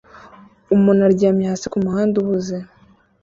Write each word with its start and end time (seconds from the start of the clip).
Umuntu 0.75 1.01
aryamye 1.07 1.45
hasi 1.51 1.67
kumuhanda 1.73 2.15
uhuze 2.21 2.55